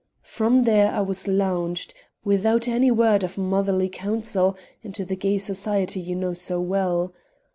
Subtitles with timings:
[0.23, 1.93] From there I was launched,
[2.23, 7.13] without any word of motherly counsel, into the gay society you know so well.